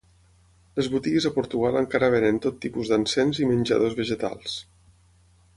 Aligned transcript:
Les 0.79 0.87
botigues 0.93 1.27
a 1.29 1.31
Portugal 1.35 1.77
encara 1.83 2.09
venen 2.17 2.41
tot 2.47 2.59
tipus 2.65 2.91
d'encens 2.95 3.43
i 3.45 3.51
menjadors 3.53 3.99
vegetals. 4.05 4.61